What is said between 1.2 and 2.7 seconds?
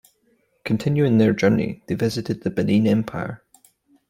journey, they visited the